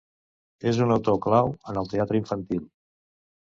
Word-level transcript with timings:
És 0.71 0.79
un 0.85 0.93
autor 0.95 1.19
clau 1.27 1.53
en 1.73 1.79
el 1.83 1.93
teatre 1.93 2.21
infantil. 2.25 2.67